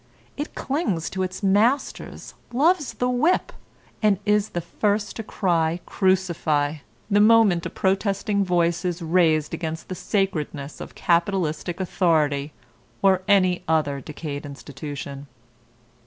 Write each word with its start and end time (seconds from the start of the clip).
It 0.35 0.55
clings 0.55 1.11
to 1.11 1.21
its 1.21 1.43
masters, 1.43 2.33
loves 2.51 2.93
the 2.95 3.07
whip, 3.07 3.53
and 4.01 4.17
is 4.25 4.49
the 4.49 4.59
first 4.61 5.15
to 5.17 5.21
cry 5.23 5.79
Crucify! 5.85 6.77
the 7.11 7.19
moment 7.19 7.67
a 7.67 7.69
protesting 7.69 8.43
voice 8.43 8.83
is 8.83 9.03
raised 9.03 9.53
against 9.53 9.89
the 9.89 9.93
sacredness 9.93 10.81
of 10.81 10.95
capitalistic 10.95 11.79
authority 11.79 12.51
or 13.03 13.21
any 13.27 13.63
other 13.67 14.01
decayed 14.01 14.43
institution. 14.43 15.27